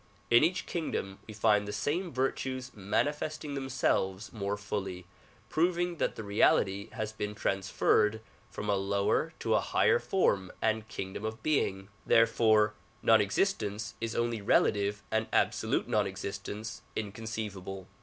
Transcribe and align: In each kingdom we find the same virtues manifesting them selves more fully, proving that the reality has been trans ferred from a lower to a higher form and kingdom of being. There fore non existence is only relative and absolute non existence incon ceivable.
In 0.31 0.43
each 0.43 0.65
kingdom 0.65 1.19
we 1.27 1.33
find 1.35 1.67
the 1.67 1.71
same 1.71 2.11
virtues 2.11 2.71
manifesting 2.73 3.53
them 3.53 3.69
selves 3.69 4.33
more 4.33 4.57
fully, 4.57 5.05
proving 5.47 5.97
that 5.97 6.15
the 6.15 6.23
reality 6.23 6.89
has 6.93 7.11
been 7.11 7.35
trans 7.35 7.71
ferred 7.71 8.19
from 8.49 8.67
a 8.67 8.73
lower 8.73 9.33
to 9.37 9.53
a 9.53 9.59
higher 9.61 9.99
form 9.99 10.51
and 10.59 10.87
kingdom 10.87 11.23
of 11.23 11.43
being. 11.43 11.87
There 12.03 12.25
fore 12.25 12.73
non 13.03 13.21
existence 13.21 13.93
is 14.01 14.15
only 14.15 14.41
relative 14.41 15.03
and 15.11 15.27
absolute 15.31 15.87
non 15.87 16.07
existence 16.07 16.81
incon 16.97 17.27
ceivable. 17.29 17.85